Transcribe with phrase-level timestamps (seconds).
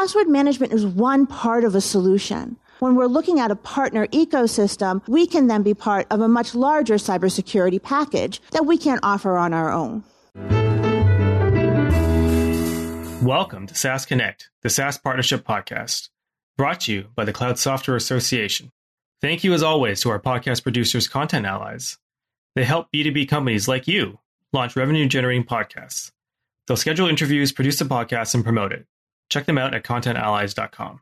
[0.00, 2.56] password management is one part of a solution.
[2.78, 6.54] When we're looking at a partner ecosystem, we can then be part of a much
[6.54, 10.02] larger cybersecurity package that we can't offer on our own.
[13.22, 16.08] Welcome to SaaS Connect, the SaaS Partnership Podcast,
[16.56, 18.70] brought to you by the Cloud Software Association.
[19.20, 21.98] Thank you, as always, to our podcast producers, Content Allies.
[22.54, 24.18] They help B2B companies like you
[24.54, 26.10] launch revenue generating podcasts.
[26.66, 28.86] They'll schedule interviews, produce the podcast, and promote it.
[29.30, 31.00] Check them out at contentallies.com.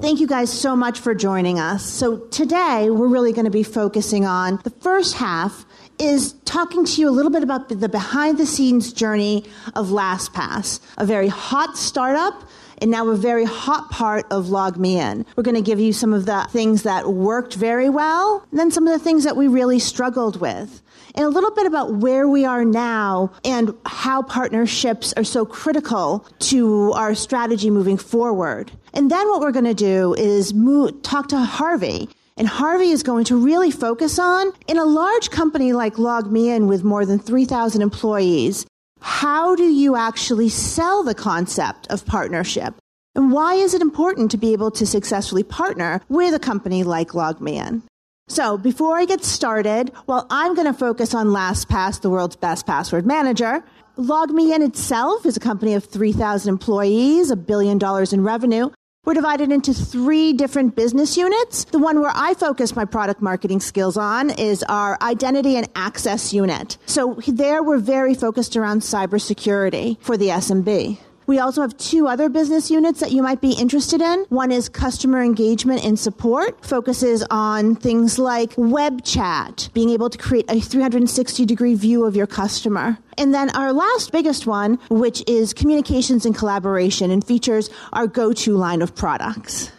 [0.00, 1.84] Thank you guys so much for joining us.
[1.84, 5.64] So today we're really going to be focusing on the first half
[5.98, 10.80] is talking to you a little bit about the behind the scenes journey of LastPass,
[10.98, 12.42] a very hot startup
[12.78, 15.24] and now a very hot part of LogMeIn.
[15.36, 18.70] We're going to give you some of the things that worked very well, and then
[18.70, 20.82] some of the things that we really struggled with.
[21.16, 26.26] And a little bit about where we are now and how partnerships are so critical
[26.40, 28.70] to our strategy moving forward.
[28.92, 33.02] And then what we're going to do is move, talk to Harvey and Harvey is
[33.02, 37.80] going to really focus on in a large company like LogMeIn with more than 3,000
[37.80, 38.66] employees.
[39.00, 42.74] How do you actually sell the concept of partnership?
[43.14, 47.12] And why is it important to be able to successfully partner with a company like
[47.12, 47.82] LogMeIn?
[48.28, 52.66] So before I get started, while I'm going to focus on LastPass, the world's best
[52.66, 53.62] password manager.
[53.96, 58.68] LogMeIn itself is a company of 3,000 employees, a billion dollars in revenue.
[59.04, 61.66] We're divided into three different business units.
[61.66, 66.34] The one where I focus my product marketing skills on is our identity and access
[66.34, 66.78] unit.
[66.86, 70.98] So there we're very focused around cybersecurity for the SMB.
[71.26, 74.24] We also have two other business units that you might be interested in.
[74.28, 80.18] One is customer engagement and support, focuses on things like web chat, being able to
[80.18, 82.98] create a 360 degree view of your customer.
[83.18, 88.52] And then our last biggest one, which is communications and collaboration and features our GoTo
[88.52, 89.72] line of products.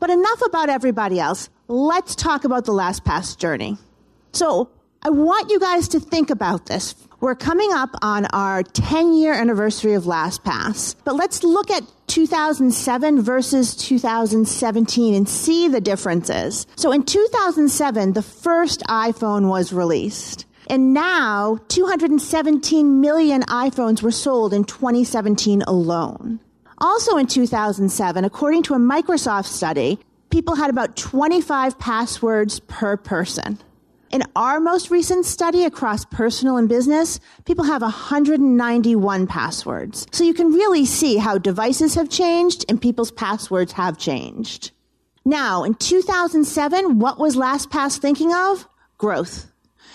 [0.00, 1.50] But enough about everybody else.
[1.68, 3.76] Let's talk about the LastPass journey.
[4.32, 4.70] So
[5.02, 6.94] I want you guys to think about this.
[7.24, 13.22] We're coming up on our 10 year anniversary of LastPass, but let's look at 2007
[13.22, 16.66] versus 2017 and see the differences.
[16.76, 20.44] So in 2007, the first iPhone was released.
[20.68, 26.40] And now 217 million iPhones were sold in 2017 alone.
[26.76, 29.98] Also in 2007, according to a Microsoft study,
[30.28, 33.58] people had about 25 passwords per person.
[34.10, 40.06] In our most recent study across personal and business, people have 191 passwords.
[40.12, 44.70] So you can really see how devices have changed and people's passwords have changed.
[45.24, 48.68] Now, in 2007, what was LastPass thinking of?
[48.98, 49.50] Growth.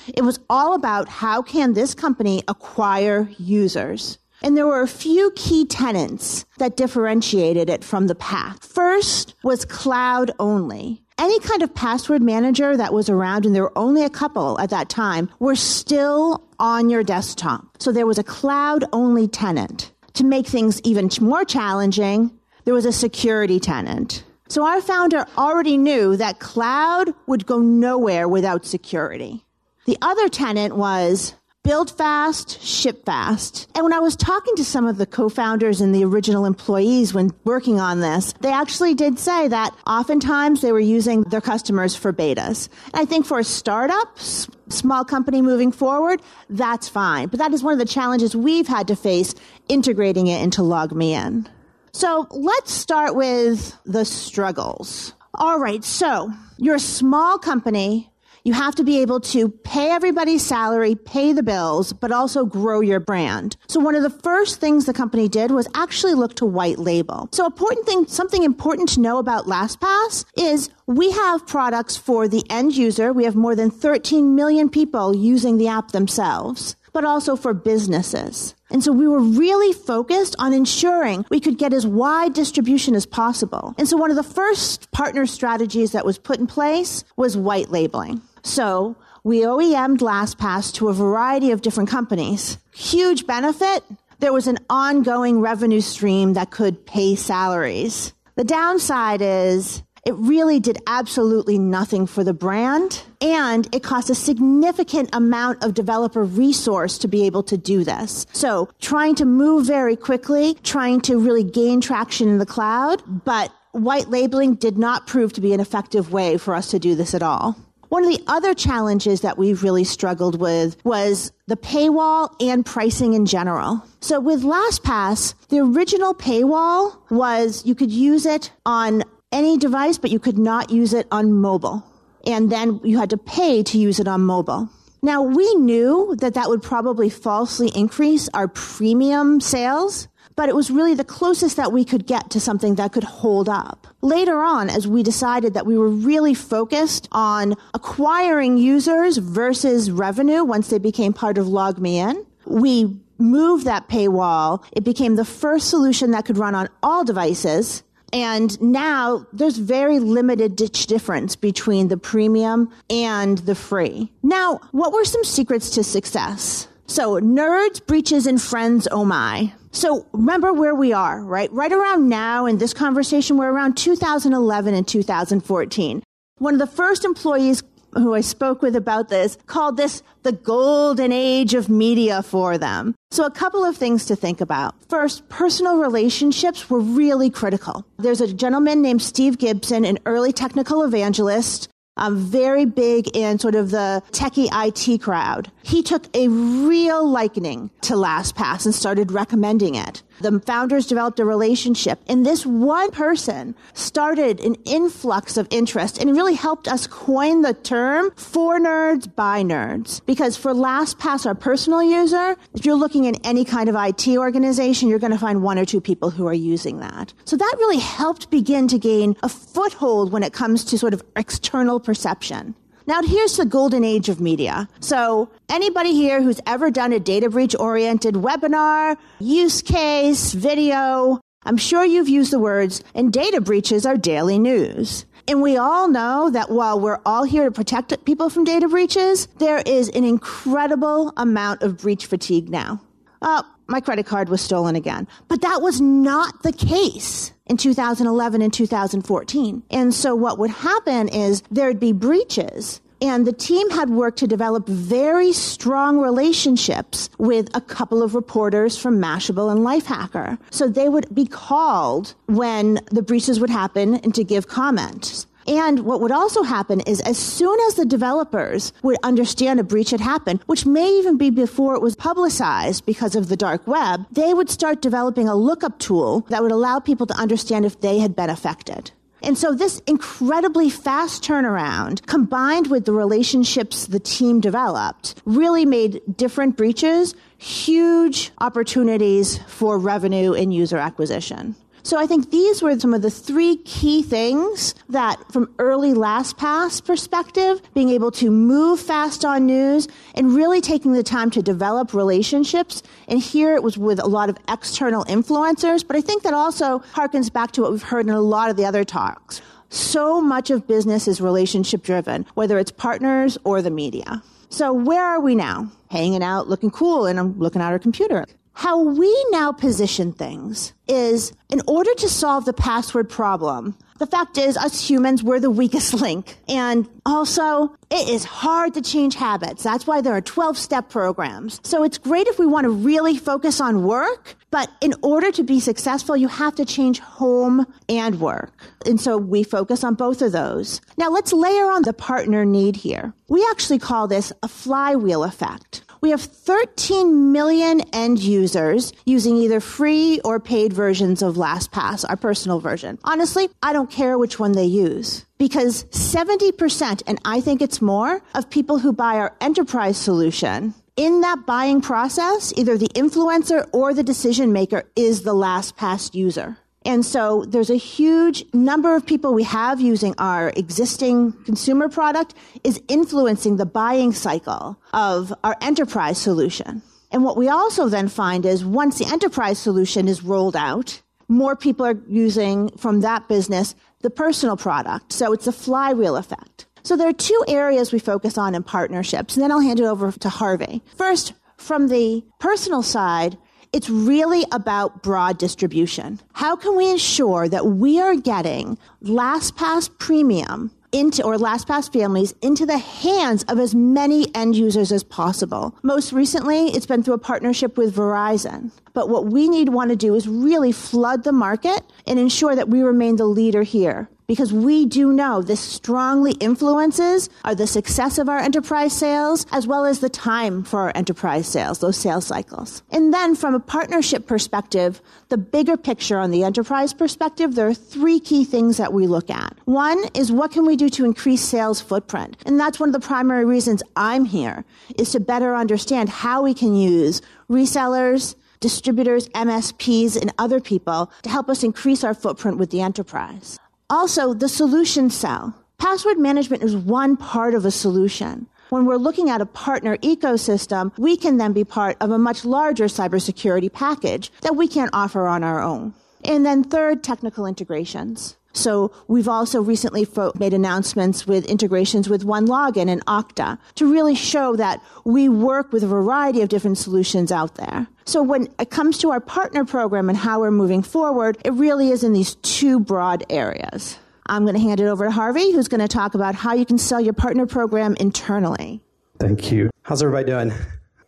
[0.07, 4.17] It was all about how can this company acquire users.
[4.41, 8.65] And there were a few key tenets that differentiated it from the path.
[8.65, 13.77] First was cloud only any kind of password manager that was around, and there were
[13.77, 17.65] only a couple at that time, were still on your desktop.
[17.79, 19.91] So there was a cloud only tenant.
[20.13, 22.31] To make things even more challenging,
[22.63, 24.23] there was a security tenant.
[24.47, 29.45] So our founder already knew that cloud would go nowhere without security.
[29.85, 33.69] The other tenant was build fast, ship fast.
[33.75, 37.31] And when I was talking to some of the co-founders and the original employees when
[37.43, 42.13] working on this, they actually did say that oftentimes they were using their customers for
[42.13, 42.69] betas.
[42.85, 47.27] And I think for a startup, small company moving forward, that's fine.
[47.27, 49.35] But that is one of the challenges we've had to face
[49.67, 51.47] integrating it into LogMeIn.
[51.91, 55.13] So let's start with the struggles.
[55.33, 55.83] All right.
[55.83, 58.09] So you're a small company
[58.49, 62.79] you have to be able to pay everybody's salary, pay the bills, but also grow
[62.79, 63.55] your brand.
[63.67, 67.29] So one of the first things the company did was actually look to white label.
[67.31, 72.43] So important thing, something important to know about LastPass is we have products for the
[72.49, 73.13] end user.
[73.13, 78.55] We have more than 13 million people using the app themselves but also for businesses.
[78.71, 83.05] And so we were really focused on ensuring we could get as wide distribution as
[83.05, 83.73] possible.
[83.77, 87.69] And so one of the first partner strategies that was put in place was white
[87.69, 88.21] labeling.
[88.43, 92.57] So we OEM'd LastPass to a variety of different companies.
[92.73, 93.83] Huge benefit.
[94.19, 98.13] There was an ongoing revenue stream that could pay salaries.
[98.35, 104.15] The downside is it really did absolutely nothing for the brand and it cost a
[104.15, 108.25] significant amount of developer resource to be able to do this.
[108.31, 113.51] So trying to move very quickly, trying to really gain traction in the cloud, but
[113.71, 117.13] white labeling did not prove to be an effective way for us to do this
[117.13, 117.55] at all.
[117.89, 123.13] One of the other challenges that we've really struggled with was the paywall and pricing
[123.13, 123.83] in general.
[123.99, 130.11] So with LastPass, the original paywall was you could use it on any device, but
[130.11, 131.83] you could not use it on mobile.
[132.27, 134.69] And then you had to pay to use it on mobile.
[135.01, 140.08] Now we knew that that would probably falsely increase our premium sales
[140.39, 143.49] but it was really the closest that we could get to something that could hold
[143.49, 143.87] up.
[144.01, 150.45] Later on, as we decided that we were really focused on acquiring users versus revenue
[150.45, 154.63] once they became part of LogMeIn, we moved that paywall.
[154.71, 157.83] It became the first solution that could run on all devices.
[158.13, 164.09] And now there's very limited ditch difference between the premium and the free.
[164.23, 166.68] Now, what were some secrets to success?
[166.89, 169.53] So, nerds, breaches, and friends, oh my.
[169.71, 171.51] So remember where we are, right?
[171.53, 176.01] Right around now in this conversation, we're around 2011 and 2014.
[176.39, 177.61] One of the first employees
[177.93, 182.95] who I spoke with about this called this the golden age of media for them.
[183.11, 184.73] So a couple of things to think about.
[184.89, 187.85] First, personal relationships were really critical.
[187.97, 191.69] There's a gentleman named Steve Gibson, an early technical evangelist
[191.99, 195.51] um, very big in sort of the techie IT crowd.
[195.63, 200.01] He took a real liking to LastPass and started recommending it.
[200.19, 206.11] The founders developed a relationship, and this one person started an influx of interest and
[206.11, 210.01] really helped us coin the term for nerds by nerds.
[210.05, 214.89] Because for LastPass, our personal user, if you're looking in any kind of IT organization,
[214.89, 217.13] you're going to find one or two people who are using that.
[217.25, 221.03] So that really helped begin to gain a foothold when it comes to sort of
[221.15, 222.55] external perception.
[222.89, 224.67] Now, here's the golden age of media.
[224.79, 231.57] So, anybody here who's ever done a data breach oriented webinar, use case, video, I'm
[231.57, 235.05] sure you've used the words, and data breaches are daily news.
[235.27, 239.27] And we all know that while we're all here to protect people from data breaches,
[239.37, 242.81] there is an incredible amount of breach fatigue now.
[243.21, 245.07] Oh, my credit card was stolen again.
[245.27, 249.63] But that was not the case in 2011 and 2014.
[249.69, 254.27] And so what would happen is there'd be breaches and the team had worked to
[254.27, 260.37] develop very strong relationships with a couple of reporters from Mashable and Lifehacker.
[260.49, 265.27] So they would be called when the breaches would happen and to give comments.
[265.49, 269.89] And what would also happen is as soon as the developers would understand a breach
[269.89, 274.05] had happened, which may even be before it was publicized because of the dark web,
[274.11, 277.97] they would start developing a lookup tool that would allow people to understand if they
[277.97, 278.91] had been affected.
[279.23, 286.01] And so this incredibly fast turnaround combined with the relationships the team developed really made
[286.15, 291.55] different breaches huge opportunities for revenue and user acquisition.
[291.83, 296.83] So I think these were some of the three key things that from early LastPass
[296.85, 301.93] perspective, being able to move fast on news and really taking the time to develop
[301.93, 302.83] relationships.
[303.07, 306.79] And here it was with a lot of external influencers, but I think that also
[306.93, 309.41] harkens back to what we've heard in a lot of the other talks.
[309.69, 314.23] So much of business is relationship driven, whether it's partners or the media.
[314.49, 315.71] So where are we now?
[315.91, 318.25] Hanging out, looking cool, and I'm looking at our computer.
[318.59, 324.37] How we now position things is in order to solve the password problem, the fact
[324.37, 326.35] is, us humans, we're the weakest link.
[326.49, 329.63] And also, it is hard to change habits.
[329.63, 331.61] That's why there are 12 step programs.
[331.63, 335.43] So it's great if we want to really focus on work, but in order to
[335.43, 338.51] be successful, you have to change home and work.
[338.85, 340.81] And so we focus on both of those.
[340.97, 343.13] Now let's layer on the partner need here.
[343.29, 345.83] We actually call this a flywheel effect.
[346.01, 352.15] We have 13 million end users using either free or paid versions of LastPass, our
[352.15, 352.99] personal version.
[353.03, 358.21] Honestly, I don't care which one they use because 70%, and I think it's more,
[358.33, 363.93] of people who buy our enterprise solution in that buying process, either the influencer or
[363.93, 366.57] the decision maker is the LastPass user.
[366.85, 372.33] And so there's a huge number of people we have using our existing consumer product
[372.63, 376.81] is influencing the buying cycle of our enterprise solution.
[377.11, 381.55] And what we also then find is once the enterprise solution is rolled out, more
[381.55, 385.11] people are using from that business the personal product.
[385.11, 386.65] So it's a flywheel effect.
[386.83, 389.85] So there are two areas we focus on in partnerships, and then I'll hand it
[389.85, 390.81] over to Harvey.
[390.95, 393.37] First, from the personal side,
[393.71, 396.19] it's really about broad distribution.
[396.33, 402.65] How can we ensure that we are getting LastPass Premium into or LastPass families into
[402.65, 405.75] the hands of as many end users as possible.
[405.83, 408.71] Most recently, it's been through a partnership with Verizon.
[408.93, 412.69] But what we need want to do is really flood the market and ensure that
[412.69, 414.09] we remain the leader here.
[414.29, 419.65] Because we do know this strongly influences are the success of our enterprise sales as
[419.65, 422.83] well as the time for our enterprise sales, those sales cycles.
[422.91, 427.73] And then from a partnership perspective, the bigger picture on the enterprise perspective, there are
[427.73, 429.57] three key things that we look at.
[429.65, 432.37] One is what can we do to increase sales footprint?
[432.45, 434.63] And that's one of the primary reasons I'm here
[434.95, 441.31] is to better understand how we can use resellers, distributors, MSPs, and other people to
[441.31, 443.57] help us increase our footprint with the enterprise.
[443.91, 445.55] Also, the solution sell.
[445.79, 448.45] Password management is one part of a solution.
[448.69, 452.45] When we're looking at a partner ecosystem, we can then be part of a much
[452.45, 455.95] larger cybersecurity package that we can't offer on our own.
[456.23, 458.35] And then third, technical integrations.
[458.59, 464.55] So we've also recently made announcements with integrations with OneLogin and Okta to really show
[464.57, 467.87] that we work with a variety of different solutions out there.
[468.05, 471.89] So when it comes to our partner program and how we're moving forward, it really
[471.89, 473.97] is in these two broad areas.
[474.25, 476.65] I'm going to hand it over to Harvey, who's going to talk about how you
[476.65, 478.81] can sell your partner program internally.
[479.19, 479.69] Thank you.
[479.83, 480.51] How's everybody doing?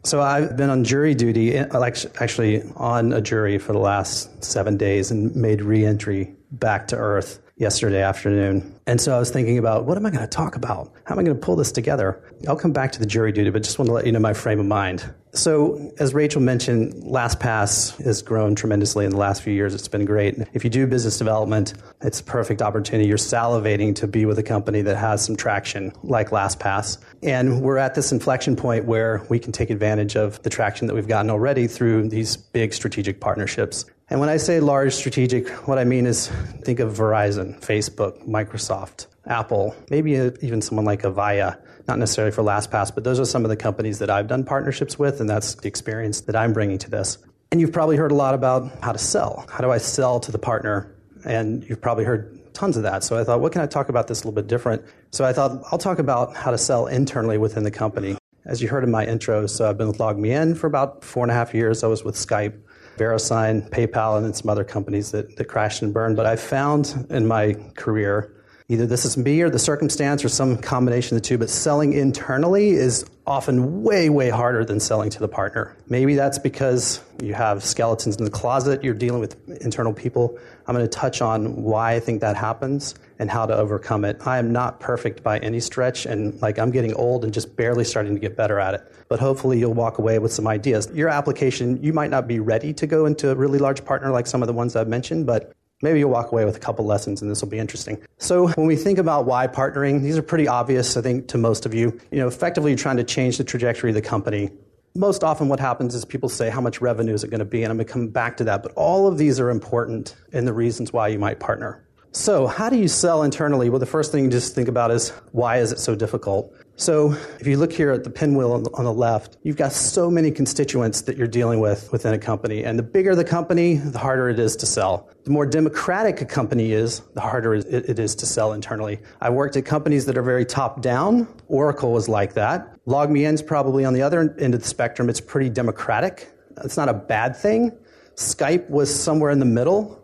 [0.03, 1.84] So I've been on jury duty, uh,
[2.20, 7.39] actually on a jury for the last seven days and made reentry back to Earth
[7.62, 8.75] yesterday afternoon.
[8.88, 10.91] And so I was thinking about what am I going to talk about?
[11.05, 12.22] How am I going to pull this together?
[12.48, 14.34] I'll come back to the jury duty, but just want to let you know my
[14.34, 15.13] frame of mind.
[15.34, 19.74] So, as Rachel mentioned, LastPass has grown tremendously in the last few years.
[19.74, 20.36] It's been great.
[20.53, 23.08] If you do business development, it's a perfect opportunity.
[23.08, 26.98] You're salivating to be with a company that has some traction like LastPass.
[27.24, 30.96] And we're at this inflection point where we can take advantage of the traction that
[30.96, 33.86] we've gotten already through these big strategic partnerships.
[34.12, 36.27] And when I say large strategic, what I mean is
[36.63, 42.94] think of Verizon, Facebook, Microsoft, Apple, maybe even someone like Avaya, not necessarily for LastPass,
[42.94, 45.70] but those are some of the companies that I've done partnerships with, and that's the
[45.70, 47.20] experience that I'm bringing to this.
[47.53, 49.46] And you've probably heard a lot about how to sell.
[49.50, 50.94] How do I sell to the partner?
[51.24, 53.06] And you've probably heard tons of that.
[53.06, 54.84] So I thought, what can I talk about this a little bit different?
[55.12, 58.18] So I thought, I'll talk about how to sell internally within the company.
[58.44, 61.32] As you heard in my intro, so I've been with LogMeIn for about four and
[61.32, 61.82] a half years.
[61.82, 62.60] I was with Skype
[63.01, 66.15] VeriSign, PayPal, and then some other companies that, that crashed and burned.
[66.15, 68.31] But I found in my career,
[68.70, 71.93] either this is me or the circumstance or some combination of the two, but selling
[71.93, 75.76] internally is often way, way harder than selling to the partner.
[75.88, 80.38] Maybe that's because you have skeletons in the closet, you're dealing with internal people.
[80.68, 84.20] I'm going to touch on why I think that happens and how to overcome it.
[84.28, 87.86] I am not perfect by any stretch, and like I'm getting old and just barely
[87.86, 88.94] starting to get better at it.
[89.08, 90.90] But hopefully, you'll walk away with some ideas.
[90.94, 94.28] Your application, you might not be ready to go into a really large partner like
[94.28, 97.22] some of the ones I've mentioned, but maybe you'll walk away with a couple lessons
[97.22, 98.02] and this will be interesting.
[98.18, 101.66] So when we think about why partnering, these are pretty obvious, I think, to most
[101.66, 102.00] of you.
[102.12, 104.50] You know, effectively you're trying to change the trajectory of the company.
[104.96, 107.64] Most often what happens is people say, how much revenue is it going to be?
[107.64, 108.62] And I'm going to come back to that.
[108.62, 111.86] But all of these are important in the reasons why you might partner.
[112.14, 113.70] So, how do you sell internally?
[113.70, 116.54] Well, the first thing you just think about is why is it so difficult?
[116.78, 119.72] So, if you look here at the pinwheel on the, on the, left, you've got
[119.72, 122.63] so many constituents that you're dealing with within a company.
[122.63, 125.10] And the bigger the company, the harder it is to sell.
[125.24, 129.00] The more democratic a company is, the harder it is to sell internally.
[129.20, 131.28] I worked at companies that are very top down.
[131.48, 132.84] Oracle was like that.
[132.86, 135.08] LogMeIn's probably on the other end of the spectrum.
[135.10, 136.32] It's pretty democratic.
[136.63, 137.78] It's not a bad thing.
[138.16, 140.01] Skype was somewhere in the middle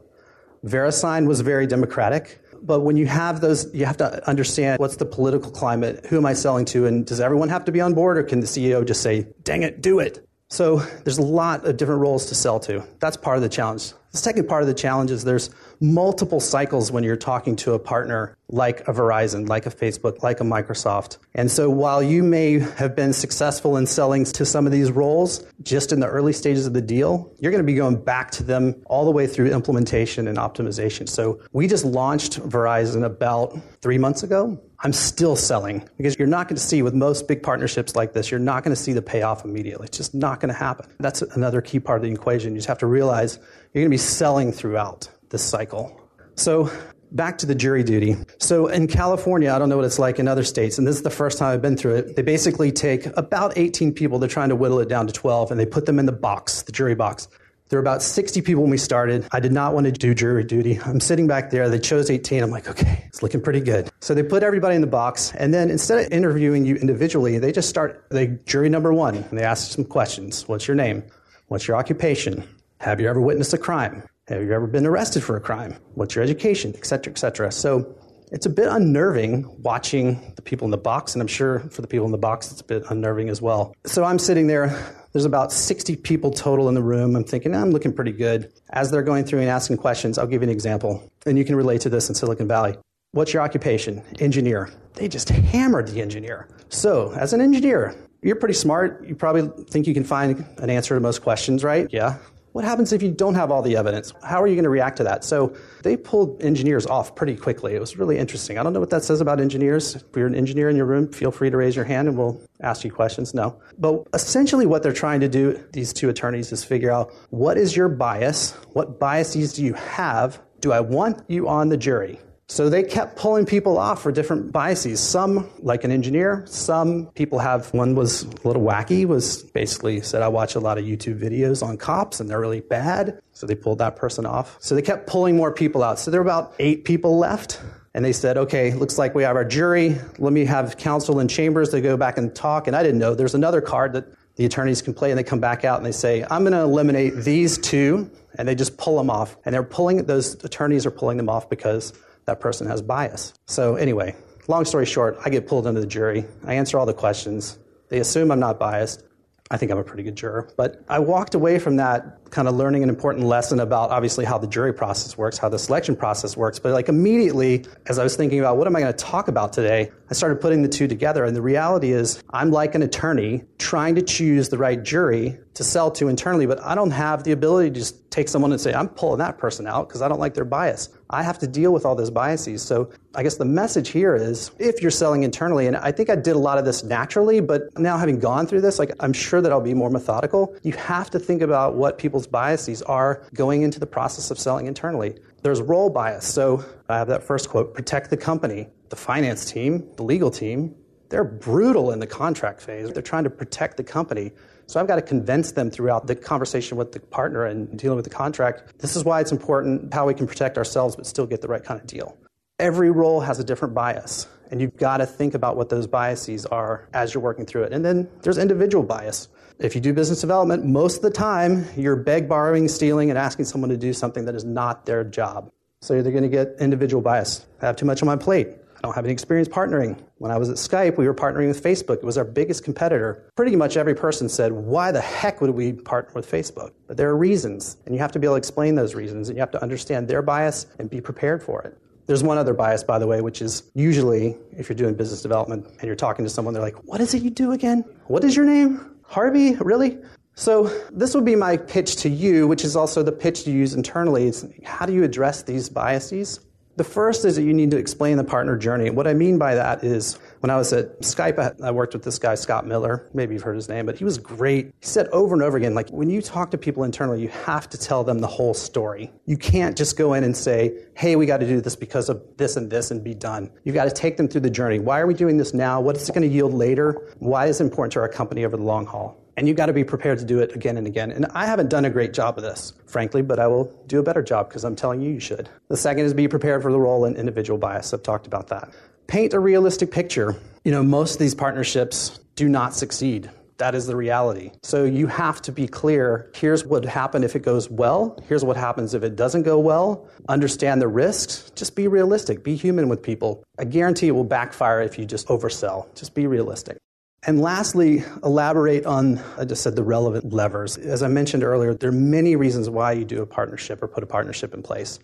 [0.65, 2.39] VeriSign was very democratic.
[2.61, 6.25] But when you have those, you have to understand what's the political climate, who am
[6.25, 8.85] I selling to, and does everyone have to be on board, or can the CEO
[8.85, 10.27] just say, dang it, do it?
[10.49, 12.85] So there's a lot of different roles to sell to.
[12.99, 13.93] That's part of the challenge.
[14.11, 15.49] The second part of the challenge is there's
[15.79, 20.39] multiple cycles when you're talking to a partner like a Verizon, like a Facebook, like
[20.39, 21.17] a Microsoft.
[21.35, 25.43] And so while you may have been successful in selling to some of these roles
[25.63, 28.43] just in the early stages of the deal, you're going to be going back to
[28.43, 31.09] them all the way through implementation and optimization.
[31.09, 34.61] So we just launched Verizon about three months ago.
[34.79, 38.29] I'm still selling because you're not going to see with most big partnerships like this,
[38.29, 39.87] you're not going to see the payoff immediately.
[39.87, 40.87] It's just not going to happen.
[40.99, 42.51] That's another key part of the equation.
[42.53, 43.39] You just have to realize
[43.73, 46.01] you're going to be selling throughout this cycle.
[46.35, 46.69] So
[47.11, 48.15] back to the jury duty.
[48.39, 51.03] So in California, I don't know what it's like in other states, and this is
[51.03, 52.15] the first time I've been through it.
[52.15, 55.59] They basically take about 18 people, they're trying to whittle it down to 12, and
[55.59, 57.27] they put them in the box, the jury box.
[57.69, 59.27] There were about 60 people when we started.
[59.33, 60.79] I did not want to do jury duty.
[60.85, 61.67] I'm sitting back there.
[61.69, 62.41] They chose 18.
[62.41, 63.89] I'm like, okay, it's looking pretty good.
[63.99, 65.33] So they put everybody in the box.
[65.35, 69.37] And then instead of interviewing you individually, they just start, they jury number one, and
[69.37, 70.47] they ask some questions.
[70.47, 71.03] What's your name?
[71.47, 72.47] What's your occupation?
[72.79, 74.03] Have you ever witnessed a crime?
[74.29, 75.77] Have you ever been arrested for a crime?
[75.93, 76.73] What's your education?
[76.75, 77.49] Et cetera, et cetera.
[77.49, 77.95] So
[78.29, 81.87] it's a bit unnerving watching the people in the box, and I'm sure for the
[81.87, 83.73] people in the box, it's a bit unnerving as well.
[83.85, 84.67] So I'm sitting there.
[85.13, 87.15] There's about 60 people total in the room.
[87.15, 88.51] I'm thinking, I'm looking pretty good.
[88.71, 91.55] As they're going through and asking questions, I'll give you an example, and you can
[91.55, 92.75] relate to this in Silicon Valley.
[93.13, 94.03] What's your occupation?
[94.19, 94.69] Engineer.
[94.95, 96.49] They just hammered the engineer.
[96.67, 99.07] So, as an engineer, you're pretty smart.
[99.07, 101.87] You probably think you can find an answer to most questions, right?
[101.91, 102.17] Yeah.
[102.57, 104.11] What happens if you don't have all the evidence?
[104.23, 105.23] How are you going to react to that?
[105.23, 107.75] So they pulled engineers off pretty quickly.
[107.75, 108.57] It was really interesting.
[108.57, 109.95] I don't know what that says about engineers.
[109.97, 112.41] If you're an engineer in your room, feel free to raise your hand and we'll
[112.61, 113.35] ask you questions.
[113.35, 113.61] No.
[113.77, 117.75] But essentially, what they're trying to do, these two attorneys, is figure out what is
[117.75, 118.53] your bias?
[118.73, 120.41] What biases do you have?
[120.59, 122.19] Do I want you on the jury?
[122.49, 125.01] So they kept pulling people off for different biases.
[125.01, 130.21] Some, like an engineer, some people have, one was a little wacky, was basically said,
[130.21, 133.19] I watch a lot of YouTube videos on cops and they're really bad.
[133.33, 134.55] So they pulled that person off.
[134.61, 135.99] So they kept pulling more people out.
[135.99, 137.61] So there were about eight people left.
[137.93, 139.97] And they said, okay, looks like we have our jury.
[140.17, 142.67] Let me have counsel in chambers to go back and talk.
[142.67, 145.39] And I didn't know there's another card that the attorneys can play and they come
[145.39, 148.09] back out and they say, I'm going to eliminate these two.
[148.37, 149.35] And they just pull them off.
[149.43, 151.91] And they're pulling, those attorneys are pulling them off because
[152.27, 153.33] that person has bias.
[153.45, 154.15] So, anyway,
[154.47, 156.25] long story short, I get pulled into the jury.
[156.45, 157.57] I answer all the questions.
[157.89, 159.03] They assume I'm not biased.
[159.49, 160.49] I think I'm a pretty good juror.
[160.57, 164.37] But I walked away from that kind of learning an important lesson about obviously how
[164.37, 166.59] the jury process works, how the selection process works.
[166.59, 169.53] But like immediately, as I was thinking about what am I going to talk about
[169.53, 171.23] today, I started putting the two together.
[171.23, 175.63] And the reality is, I'm like an attorney trying to choose the right jury to
[175.63, 178.73] sell to internally, but I don't have the ability to just take someone and say,
[178.73, 180.89] I'm pulling that person out because I don't like their bias.
[181.09, 182.61] I have to deal with all those biases.
[182.61, 186.15] So I guess the message here is if you're selling internally, and I think I
[186.15, 189.41] did a lot of this naturally, but now having gone through this, like I'm sure
[189.41, 190.55] that I'll be more methodical.
[190.63, 194.67] You have to think about what people's biases are going into the process of selling
[194.67, 195.15] internally.
[195.43, 196.25] There's role bias.
[196.25, 198.67] So I have that first quote protect the company.
[198.89, 200.75] The finance team, the legal team,
[201.09, 202.91] they're brutal in the contract phase.
[202.91, 204.31] They're trying to protect the company.
[204.67, 208.03] So I've got to convince them throughout the conversation with the partner and dealing with
[208.03, 208.79] the contract.
[208.79, 211.63] This is why it's important how we can protect ourselves but still get the right
[211.63, 212.17] kind of deal.
[212.59, 216.45] Every role has a different bias, and you've got to think about what those biases
[216.47, 217.71] are as you're working through it.
[217.71, 219.29] And then there's individual bias.
[219.59, 223.45] If you do business development, most of the time you're beg, borrowing, stealing, and asking
[223.45, 225.49] someone to do something that is not their job.
[225.81, 227.45] So you're going to get individual bias.
[227.61, 228.49] I have too much on my plate.
[228.77, 229.99] I don't have any experience partnering.
[230.19, 231.97] When I was at Skype, we were partnering with Facebook.
[231.97, 233.27] It was our biggest competitor.
[233.35, 236.73] Pretty much every person said, Why the heck would we partner with Facebook?
[236.87, 239.37] But there are reasons, and you have to be able to explain those reasons, and
[239.37, 241.75] you have to understand their bias and be prepared for it.
[242.05, 245.65] There's one other bias, by the way, which is usually if you're doing business development
[245.67, 247.83] and you're talking to someone, they're like, What is it you do again?
[248.05, 248.95] What is your name?
[249.03, 249.55] Harvey?
[249.55, 249.97] Really?
[250.35, 253.73] So, this would be my pitch to you, which is also the pitch to use
[253.73, 254.27] internally.
[254.27, 256.41] Is how do you address these biases?
[256.77, 258.91] The first is that you need to explain the partner journey.
[258.91, 262.19] What I mean by that is when I was at Skype, I worked with this
[262.19, 263.09] guy, Scott Miller.
[263.15, 264.67] Maybe you've heard his name, but he was great.
[264.79, 267.67] He said over and over again, like when you talk to people internally, you have
[267.69, 269.11] to tell them the whole story.
[269.25, 272.21] You can't just go in and say, hey, we got to do this because of
[272.37, 273.49] this and this and be done.
[273.63, 274.77] You've got to take them through the journey.
[274.77, 275.81] Why are we doing this now?
[275.81, 277.11] What is it going to yield later?
[277.17, 279.17] Why is it important to our company over the long haul?
[279.37, 281.11] And you've got to be prepared to do it again and again.
[281.11, 284.03] And I haven't done a great job of this, frankly, but I will do a
[284.03, 285.47] better job because I'm telling you you should.
[285.69, 287.93] The second is be prepared for the role in individual bias.
[287.93, 288.73] I've talked about that.
[289.05, 290.35] Paint a realistic picture.
[290.65, 293.29] You know, most of these partnerships do not succeed.
[293.57, 294.51] That is the reality.
[294.63, 296.31] So you have to be clear.
[296.35, 298.19] Here's what happens if it goes well.
[298.27, 300.07] Here's what happens if it doesn't go well.
[300.29, 301.51] Understand the risks.
[301.55, 302.43] Just be realistic.
[302.43, 303.43] Be human with people.
[303.57, 305.93] I guarantee it will backfire if you just oversell.
[305.95, 306.77] Just be realistic.
[307.23, 310.77] And lastly, elaborate on, I just said the relevant levers.
[310.77, 314.03] As I mentioned earlier, there are many reasons why you do a partnership or put
[314.03, 314.99] a partnership in place.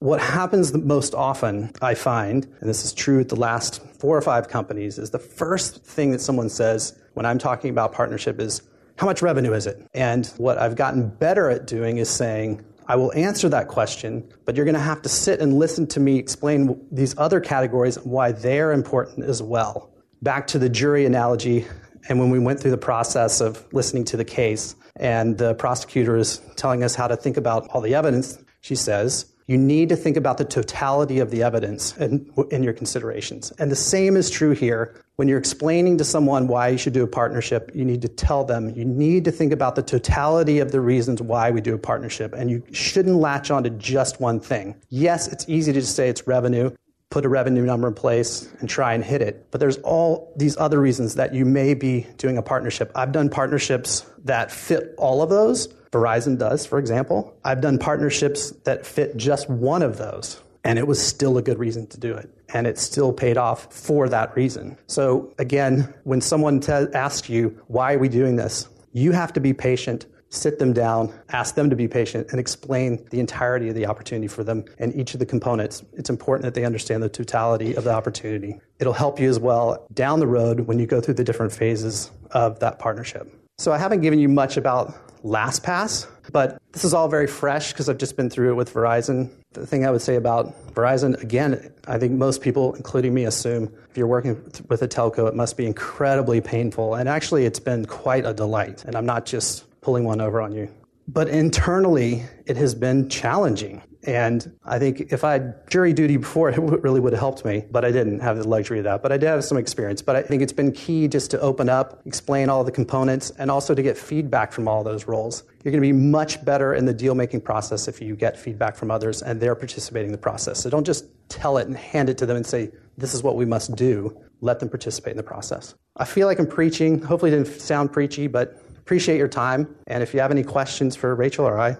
[0.00, 4.22] What happens most often, I find, and this is true at the last four or
[4.22, 8.62] five companies, is the first thing that someone says when I'm talking about partnership is,
[8.96, 9.86] how much revenue is it?
[9.92, 14.56] And what I've gotten better at doing is saying, I will answer that question, but
[14.56, 18.06] you're going to have to sit and listen to me explain these other categories and
[18.10, 19.90] why they're important as well
[20.22, 21.66] back to the jury analogy,
[22.08, 26.16] and when we went through the process of listening to the case, and the prosecutor
[26.16, 29.96] is telling us how to think about all the evidence, she says, you need to
[29.96, 33.50] think about the totality of the evidence in, in, your considerations.
[33.58, 35.02] And the same is true here.
[35.16, 38.44] When you're explaining to someone why you should do a partnership, you need to tell
[38.44, 41.78] them, you need to think about the totality of the reasons why we do a
[41.78, 42.32] partnership.
[42.32, 44.76] And you shouldn't latch on to just one thing.
[44.88, 46.70] Yes, it's easy to say it's revenue
[47.10, 49.46] put a revenue number in place and try and hit it.
[49.50, 52.92] But there's all these other reasons that you may be doing a partnership.
[52.94, 55.66] I've done partnerships that fit all of those.
[55.90, 57.36] Verizon does, for example.
[57.44, 60.40] I've done partnerships that fit just one of those.
[60.62, 62.30] And it was still a good reason to do it.
[62.54, 64.76] And it still paid off for that reason.
[64.86, 68.68] So again, when someone te- asks you, why are we doing this?
[68.92, 73.04] You have to be patient sit them down, ask them to be patient, and explain
[73.10, 75.82] the entirety of the opportunity for them and each of the components.
[75.92, 78.58] It's important that they understand the totality of the opportunity.
[78.78, 82.10] It'll help you as well down the road when you go through the different phases
[82.30, 83.28] of that partnership.
[83.58, 87.88] So I haven't given you much about LastPass, but this is all very fresh because
[87.88, 89.30] I've just been through it with Verizon.
[89.52, 93.70] The thing I would say about Verizon, again, I think most people, including me, assume
[93.90, 96.94] if you're working with a telco, it must be incredibly painful.
[96.94, 98.84] And actually, it's been quite a delight.
[98.84, 100.68] And I'm not just pulling one over on you.
[101.08, 103.82] But internally, it has been challenging.
[104.04, 107.64] And I think if I had jury duty before, it really would have helped me,
[107.70, 109.02] but I didn't have the luxury of that.
[109.02, 110.02] But I did have some experience.
[110.02, 113.50] But I think it's been key just to open up, explain all the components, and
[113.50, 115.42] also to get feedback from all those roles.
[115.64, 118.76] You're going to be much better in the deal making process if you get feedback
[118.76, 120.60] from others and they're participating in the process.
[120.60, 123.36] So don't just tell it and hand it to them and say, this is what
[123.36, 124.16] we must do.
[124.40, 125.74] Let them participate in the process.
[125.96, 127.02] I feel like I'm preaching.
[127.02, 129.72] Hopefully, it didn't sound preachy, but appreciate your time.
[129.86, 131.76] And if you have any questions for Rachel or I,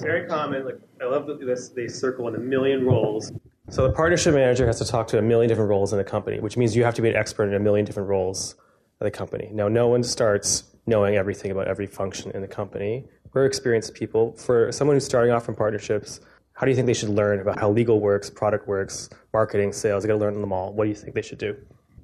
[0.00, 0.64] very common.
[0.64, 1.68] Like I love this.
[1.68, 3.30] They circle in a million roles.
[3.68, 6.40] So the partnership manager has to talk to a million different roles in the company,
[6.40, 8.54] which means you have to be an expert in a million different roles
[8.98, 9.50] of the company.
[9.52, 13.04] Now, no one starts knowing everything about every function in the company.
[13.34, 14.32] We're experienced people.
[14.32, 16.22] For someone who's starting off from partnerships,
[16.54, 20.02] how do you think they should learn about how legal works, product works, marketing, sales?
[20.02, 20.72] They got to learn them all.
[20.72, 21.54] What do you think they should do?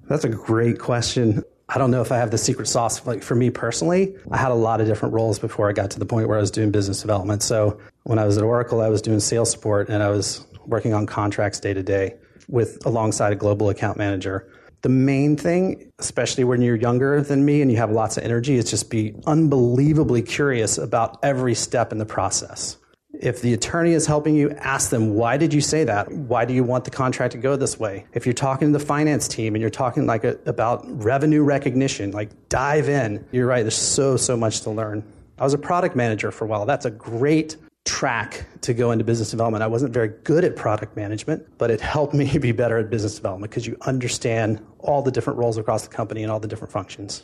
[0.06, 1.42] That's a great question.
[1.74, 3.04] I don't know if I have the secret sauce.
[3.04, 5.98] Like for me personally, I had a lot of different roles before I got to
[5.98, 7.42] the point where I was doing business development.
[7.42, 10.94] So when I was at Oracle, I was doing sales support and I was working
[10.94, 12.14] on contracts day to day
[12.48, 14.48] with alongside a global account manager.
[14.82, 18.54] The main thing, especially when you're younger than me and you have lots of energy,
[18.54, 22.76] is just be unbelievably curious about every step in the process.
[23.24, 26.12] If the attorney is helping you, ask them, why did you say that?
[26.12, 28.04] Why do you want the contract to go this way?
[28.12, 32.10] If you're talking to the finance team and you're talking like a, about revenue recognition,
[32.10, 33.24] like dive in.
[33.32, 35.02] You're right, there's so, so much to learn.
[35.38, 36.66] I was a product manager for a while.
[36.66, 37.56] That's a great
[37.86, 39.64] track to go into business development.
[39.64, 43.14] I wasn't very good at product management, but it helped me be better at business
[43.14, 46.72] development because you understand all the different roles across the company and all the different
[46.72, 47.22] functions.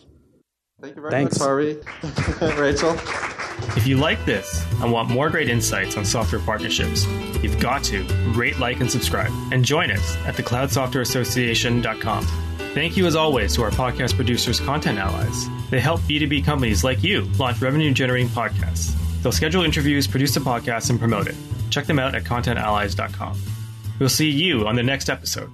[0.80, 1.38] Thank you very Thanks.
[1.38, 1.78] much, Harvey.
[2.58, 2.96] Rachel.
[3.76, 7.06] If you like this and want more great insights on software partnerships,
[7.42, 8.02] you've got to
[8.34, 9.32] rate, like, and subscribe.
[9.52, 12.26] And join us at thecloudsoftwareassociation.com.
[12.74, 15.48] Thank you, as always, to our podcast producers, Content Allies.
[15.70, 18.94] They help B2B companies like you launch revenue generating podcasts.
[19.22, 21.34] They'll schedule interviews, produce the podcast, and promote it.
[21.70, 23.40] Check them out at contentallies.com.
[23.98, 25.50] We'll see you on the next episode.